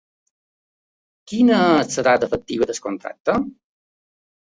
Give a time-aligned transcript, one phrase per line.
[1.33, 3.41] Quina és la data efectiva del contracte?